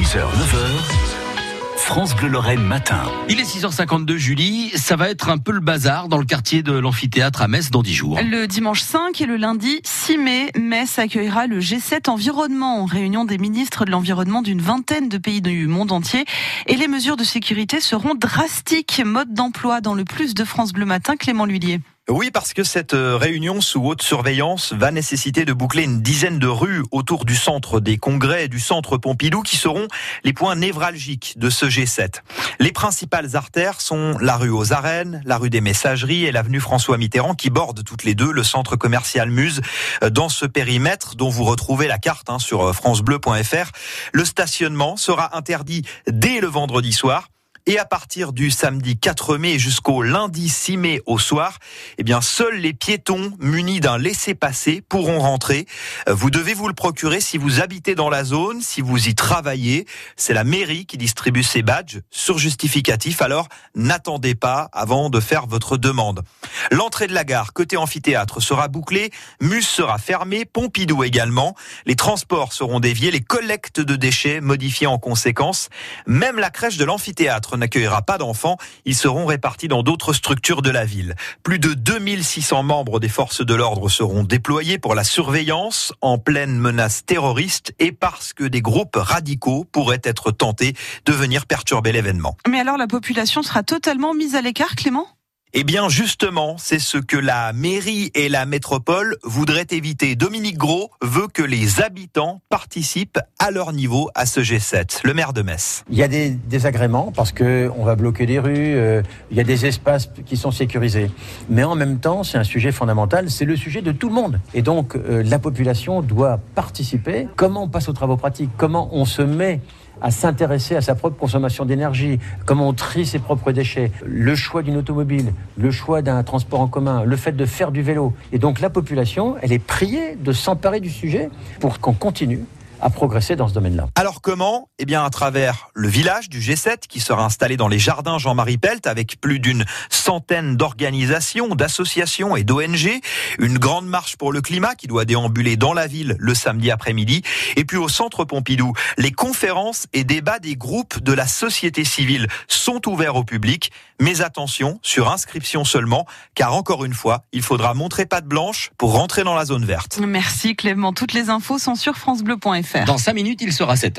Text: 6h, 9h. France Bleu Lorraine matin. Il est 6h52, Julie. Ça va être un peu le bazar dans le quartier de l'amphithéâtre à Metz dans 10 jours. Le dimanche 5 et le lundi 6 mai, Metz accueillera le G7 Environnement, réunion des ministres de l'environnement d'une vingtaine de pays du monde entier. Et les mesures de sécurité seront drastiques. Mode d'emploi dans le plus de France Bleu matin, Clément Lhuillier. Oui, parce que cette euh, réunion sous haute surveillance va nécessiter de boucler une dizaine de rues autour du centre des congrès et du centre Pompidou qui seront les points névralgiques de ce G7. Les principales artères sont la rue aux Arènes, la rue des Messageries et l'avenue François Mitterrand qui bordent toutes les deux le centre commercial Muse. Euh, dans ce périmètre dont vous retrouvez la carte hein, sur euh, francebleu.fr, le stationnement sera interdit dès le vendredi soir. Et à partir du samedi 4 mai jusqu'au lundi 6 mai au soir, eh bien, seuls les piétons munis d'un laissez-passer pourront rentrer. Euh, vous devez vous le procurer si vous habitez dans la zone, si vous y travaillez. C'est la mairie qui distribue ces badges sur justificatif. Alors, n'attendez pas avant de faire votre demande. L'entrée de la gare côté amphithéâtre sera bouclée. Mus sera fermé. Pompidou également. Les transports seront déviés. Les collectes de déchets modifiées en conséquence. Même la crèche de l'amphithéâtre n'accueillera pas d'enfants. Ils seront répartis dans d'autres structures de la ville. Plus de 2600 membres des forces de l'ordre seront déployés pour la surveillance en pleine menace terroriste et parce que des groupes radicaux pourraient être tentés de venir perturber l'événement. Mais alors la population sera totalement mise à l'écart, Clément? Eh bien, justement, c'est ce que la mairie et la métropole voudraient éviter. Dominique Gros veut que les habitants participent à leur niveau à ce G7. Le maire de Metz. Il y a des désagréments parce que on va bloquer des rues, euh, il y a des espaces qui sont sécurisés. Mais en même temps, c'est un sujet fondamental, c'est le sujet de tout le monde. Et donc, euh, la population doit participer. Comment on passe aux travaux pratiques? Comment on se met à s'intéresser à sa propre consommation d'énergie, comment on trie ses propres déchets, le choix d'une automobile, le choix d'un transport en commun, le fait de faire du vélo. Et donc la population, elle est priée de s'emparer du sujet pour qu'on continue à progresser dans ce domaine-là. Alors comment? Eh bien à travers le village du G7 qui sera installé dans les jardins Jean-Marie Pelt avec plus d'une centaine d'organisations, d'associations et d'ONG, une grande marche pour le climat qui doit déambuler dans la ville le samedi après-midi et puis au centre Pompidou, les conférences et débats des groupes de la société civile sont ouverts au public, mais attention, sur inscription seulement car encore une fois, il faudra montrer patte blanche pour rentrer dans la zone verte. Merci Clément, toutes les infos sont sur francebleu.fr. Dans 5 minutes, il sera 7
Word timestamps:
6h, 0.00 0.16
9h. 0.16 1.76
France 1.76 2.16
Bleu 2.16 2.28
Lorraine 2.28 2.62
matin. 2.62 3.02
Il 3.28 3.38
est 3.38 3.42
6h52, 3.42 4.16
Julie. 4.16 4.70
Ça 4.74 4.96
va 4.96 5.10
être 5.10 5.28
un 5.28 5.36
peu 5.36 5.52
le 5.52 5.60
bazar 5.60 6.08
dans 6.08 6.16
le 6.16 6.24
quartier 6.24 6.62
de 6.62 6.72
l'amphithéâtre 6.72 7.42
à 7.42 7.48
Metz 7.48 7.70
dans 7.70 7.82
10 7.82 7.92
jours. 7.92 8.18
Le 8.22 8.46
dimanche 8.46 8.80
5 8.80 9.20
et 9.20 9.26
le 9.26 9.36
lundi 9.36 9.82
6 9.84 10.16
mai, 10.16 10.52
Metz 10.58 10.98
accueillera 10.98 11.46
le 11.46 11.60
G7 11.60 12.08
Environnement, 12.08 12.86
réunion 12.86 13.26
des 13.26 13.36
ministres 13.36 13.84
de 13.84 13.90
l'environnement 13.90 14.40
d'une 14.40 14.62
vingtaine 14.62 15.10
de 15.10 15.18
pays 15.18 15.42
du 15.42 15.66
monde 15.66 15.92
entier. 15.92 16.24
Et 16.66 16.76
les 16.76 16.88
mesures 16.88 17.18
de 17.18 17.24
sécurité 17.24 17.78
seront 17.78 18.14
drastiques. 18.14 19.02
Mode 19.04 19.34
d'emploi 19.34 19.82
dans 19.82 19.92
le 19.92 20.06
plus 20.06 20.32
de 20.32 20.44
France 20.44 20.72
Bleu 20.72 20.86
matin, 20.86 21.16
Clément 21.16 21.44
Lhuillier. 21.44 21.78
Oui, 22.10 22.32
parce 22.32 22.54
que 22.54 22.64
cette 22.64 22.94
euh, 22.94 23.16
réunion 23.16 23.60
sous 23.60 23.86
haute 23.86 24.02
surveillance 24.02 24.72
va 24.72 24.90
nécessiter 24.90 25.44
de 25.44 25.52
boucler 25.52 25.84
une 25.84 26.02
dizaine 26.02 26.40
de 26.40 26.48
rues 26.48 26.82
autour 26.90 27.24
du 27.24 27.36
centre 27.36 27.78
des 27.78 27.98
congrès 27.98 28.46
et 28.46 28.48
du 28.48 28.58
centre 28.58 28.96
Pompidou 28.96 29.42
qui 29.42 29.56
seront 29.56 29.86
les 30.24 30.32
points 30.32 30.56
névralgiques 30.56 31.34
de 31.36 31.48
ce 31.50 31.66
G7. 31.66 32.14
Les 32.58 32.72
principales 32.72 33.36
artères 33.36 33.80
sont 33.80 34.18
la 34.20 34.36
rue 34.36 34.50
aux 34.50 34.72
Arènes, 34.72 35.22
la 35.24 35.38
rue 35.38 35.50
des 35.50 35.60
Messageries 35.60 36.24
et 36.24 36.32
l'avenue 36.32 36.58
François 36.58 36.98
Mitterrand 36.98 37.36
qui 37.36 37.48
bordent 37.48 37.84
toutes 37.84 38.02
les 38.02 38.16
deux 38.16 38.32
le 38.32 38.42
centre 38.42 38.74
commercial 38.74 39.30
Muse. 39.30 39.60
Euh, 40.02 40.10
dans 40.10 40.28
ce 40.28 40.46
périmètre 40.46 41.14
dont 41.14 41.28
vous 41.28 41.44
retrouvez 41.44 41.86
la 41.86 41.98
carte 41.98 42.28
hein, 42.28 42.40
sur 42.40 42.66
euh, 42.66 42.72
francebleu.fr, 42.72 43.70
le 44.12 44.24
stationnement 44.24 44.96
sera 44.96 45.36
interdit 45.36 45.84
dès 46.08 46.40
le 46.40 46.48
vendredi 46.48 46.92
soir. 46.92 47.28
Et 47.66 47.78
à 47.78 47.84
partir 47.84 48.32
du 48.32 48.50
samedi 48.50 48.96
4 48.96 49.36
mai 49.36 49.58
jusqu'au 49.58 50.02
lundi 50.02 50.48
6 50.48 50.76
mai 50.78 51.02
au 51.04 51.18
soir, 51.18 51.58
eh 51.98 52.02
bien, 52.02 52.22
seuls 52.22 52.56
les 52.56 52.72
piétons 52.72 53.32
munis 53.38 53.80
d'un 53.80 53.98
laissez-passer 53.98 54.82
pourront 54.88 55.18
rentrer. 55.18 55.66
Euh, 56.08 56.14
vous 56.14 56.30
devez 56.30 56.54
vous 56.54 56.68
le 56.68 56.74
procurer 56.74 57.20
si 57.20 57.36
vous 57.36 57.60
habitez 57.60 57.94
dans 57.94 58.08
la 58.08 58.24
zone, 58.24 58.62
si 58.62 58.80
vous 58.80 59.08
y 59.08 59.14
travaillez. 59.14 59.86
C'est 60.16 60.32
la 60.32 60.44
mairie 60.44 60.86
qui 60.86 60.96
distribue 60.96 61.42
ces 61.42 61.62
badges 61.62 62.00
sur 62.10 62.38
justificatif. 62.38 63.20
Alors, 63.20 63.48
n'attendez 63.74 64.34
pas 64.34 64.70
avant 64.72 65.10
de 65.10 65.20
faire 65.20 65.46
votre 65.46 65.76
demande. 65.76 66.22
L'entrée 66.70 67.08
de 67.08 67.14
la 67.14 67.24
gare 67.24 67.52
côté 67.52 67.76
amphithéâtre 67.76 68.40
sera 68.40 68.68
bouclée. 68.68 69.10
Mus 69.40 69.62
sera 69.62 69.98
fermé. 69.98 70.46
Pompidou 70.46 71.04
également. 71.04 71.54
Les 71.84 71.96
transports 71.96 72.54
seront 72.54 72.80
déviés. 72.80 73.10
Les 73.10 73.20
collectes 73.20 73.80
de 73.80 73.96
déchets 73.96 74.40
modifiées 74.40 74.86
en 74.86 74.98
conséquence. 74.98 75.68
Même 76.06 76.38
la 76.38 76.50
crèche 76.50 76.78
de 76.78 76.84
l'amphithéâtre 76.84 77.49
n'accueillera 77.56 78.02
pas 78.02 78.18
d'enfants. 78.18 78.56
Ils 78.84 78.94
seront 78.94 79.26
répartis 79.26 79.68
dans 79.68 79.82
d'autres 79.82 80.12
structures 80.12 80.62
de 80.62 80.70
la 80.70 80.84
ville. 80.84 81.14
Plus 81.42 81.58
de 81.58 81.74
2600 81.74 82.62
membres 82.62 83.00
des 83.00 83.08
forces 83.08 83.44
de 83.44 83.54
l'ordre 83.54 83.88
seront 83.88 84.24
déployés 84.24 84.78
pour 84.78 84.94
la 84.94 85.04
surveillance 85.04 85.92
en 86.00 86.18
pleine 86.18 86.58
menace 86.58 87.04
terroriste 87.04 87.74
et 87.78 87.92
parce 87.92 88.32
que 88.32 88.44
des 88.44 88.62
groupes 88.62 88.96
radicaux 88.96 89.66
pourraient 89.70 90.02
être 90.04 90.30
tentés 90.30 90.74
de 91.06 91.12
venir 91.12 91.46
perturber 91.46 91.92
l'événement. 91.92 92.36
Mais 92.48 92.60
alors 92.60 92.76
la 92.76 92.86
population 92.86 93.42
sera 93.42 93.62
totalement 93.62 94.14
mise 94.14 94.34
à 94.34 94.40
l'écart, 94.40 94.74
Clément? 94.76 95.06
Eh 95.52 95.64
bien, 95.64 95.88
justement, 95.88 96.54
c'est 96.58 96.78
ce 96.78 96.96
que 96.96 97.16
la 97.16 97.52
mairie 97.52 98.12
et 98.14 98.28
la 98.28 98.46
métropole 98.46 99.16
voudraient 99.24 99.66
éviter. 99.70 100.14
Dominique 100.14 100.56
Gros 100.56 100.90
veut 101.02 101.26
que 101.26 101.42
les 101.42 101.80
habitants 101.80 102.40
participent 102.48 103.18
à 103.40 103.50
leur 103.50 103.72
niveau 103.72 104.10
à 104.14 104.26
ce 104.26 104.38
G7. 104.38 105.00
Le 105.02 105.12
maire 105.12 105.32
de 105.32 105.42
Metz. 105.42 105.82
Il 105.90 105.98
y 105.98 106.04
a 106.04 106.08
des 106.08 106.30
désagréments 106.30 107.10
parce 107.10 107.32
que 107.32 107.68
on 107.76 107.84
va 107.84 107.96
bloquer 107.96 108.26
des 108.26 108.38
rues, 108.38 108.76
euh, 108.76 109.02
il 109.32 109.36
y 109.36 109.40
a 109.40 109.44
des 109.44 109.66
espaces 109.66 110.08
qui 110.24 110.36
sont 110.36 110.52
sécurisés. 110.52 111.10
Mais 111.48 111.64
en 111.64 111.74
même 111.74 111.98
temps, 111.98 112.22
c'est 112.22 112.38
un 112.38 112.44
sujet 112.44 112.70
fondamental, 112.70 113.28
c'est 113.28 113.44
le 113.44 113.56
sujet 113.56 113.82
de 113.82 113.90
tout 113.90 114.08
le 114.08 114.14
monde. 114.14 114.40
Et 114.54 114.62
donc, 114.62 114.94
euh, 114.94 115.24
la 115.24 115.40
population 115.40 116.00
doit 116.00 116.38
participer. 116.54 117.26
Comment 117.34 117.64
on 117.64 117.68
passe 117.68 117.88
aux 117.88 117.92
travaux 117.92 118.16
pratiques? 118.16 118.50
Comment 118.56 118.88
on 118.92 119.04
se 119.04 119.22
met 119.22 119.60
à 120.00 120.10
s'intéresser 120.10 120.76
à 120.76 120.80
sa 120.80 120.94
propre 120.94 121.18
consommation 121.18 121.64
d'énergie, 121.64 122.18
comment 122.46 122.68
on 122.68 122.72
trie 122.72 123.06
ses 123.06 123.18
propres 123.18 123.52
déchets, 123.52 123.92
le 124.04 124.34
choix 124.34 124.62
d'une 124.62 124.76
automobile, 124.76 125.32
le 125.56 125.70
choix 125.70 126.02
d'un 126.02 126.22
transport 126.22 126.60
en 126.60 126.68
commun, 126.68 127.04
le 127.04 127.16
fait 127.16 127.32
de 127.32 127.46
faire 127.46 127.72
du 127.72 127.82
vélo. 127.82 128.12
Et 128.32 128.38
donc 128.38 128.60
la 128.60 128.70
population, 128.70 129.36
elle 129.42 129.52
est 129.52 129.58
priée 129.58 130.16
de 130.16 130.32
s'emparer 130.32 130.80
du 130.80 130.90
sujet 130.90 131.30
pour 131.60 131.80
qu'on 131.80 131.92
continue 131.92 132.44
à 132.80 132.90
progresser 132.90 133.36
dans 133.36 133.48
ce 133.48 133.54
domaine-là. 133.54 133.88
Alors 133.94 134.20
comment? 134.20 134.68
Eh 134.78 134.84
bien 134.84 135.04
à 135.04 135.10
travers 135.10 135.68
le 135.74 135.88
village 135.88 136.28
du 136.28 136.40
G7 136.40 136.86
qui 136.88 137.00
sera 137.00 137.24
installé 137.24 137.56
dans 137.56 137.68
les 137.68 137.78
jardins 137.78 138.18
Jean-Marie 138.18 138.58
Pelt 138.58 138.86
avec 138.86 139.20
plus 139.20 139.38
d'une 139.38 139.64
centaine 139.90 140.56
d'organisations, 140.56 141.48
d'associations 141.54 142.36
et 142.36 142.44
d'ONG, 142.44 143.00
une 143.38 143.58
grande 143.58 143.86
marche 143.86 144.16
pour 144.16 144.32
le 144.32 144.40
climat 144.40 144.74
qui 144.74 144.86
doit 144.86 145.04
déambuler 145.04 145.56
dans 145.56 145.72
la 145.72 145.86
ville 145.86 146.16
le 146.18 146.34
samedi 146.34 146.70
après-midi 146.70 147.22
et 147.56 147.64
puis 147.64 147.76
au 147.76 147.88
centre 147.88 148.24
Pompidou, 148.24 148.72
les 148.96 149.12
conférences 149.12 149.86
et 149.92 150.04
débats 150.04 150.38
des 150.38 150.56
groupes 150.56 151.02
de 151.02 151.12
la 151.12 151.26
société 151.26 151.84
civile 151.84 152.26
sont 152.48 152.88
ouverts 152.88 153.16
au 153.16 153.24
public, 153.24 153.72
mais 154.00 154.22
attention, 154.22 154.78
sur 154.82 155.10
inscription 155.10 155.64
seulement 155.64 156.06
car 156.34 156.54
encore 156.54 156.84
une 156.84 156.94
fois, 156.94 157.24
il 157.32 157.42
faudra 157.42 157.74
montrer 157.74 158.06
patte 158.06 158.26
blanche 158.26 158.70
pour 158.78 158.94
rentrer 158.94 159.24
dans 159.24 159.34
la 159.34 159.44
zone 159.44 159.64
verte. 159.64 160.00
Merci 160.02 160.56
Clément, 160.56 160.92
toutes 160.92 161.12
les 161.12 161.28
infos 161.28 161.58
sont 161.58 161.74
sur 161.74 161.96
francebleu.fr. 161.96 162.69
Dans 162.86 162.98
5 162.98 163.12
minutes, 163.14 163.42
il 163.42 163.52
sera 163.52 163.76
7 163.76 163.98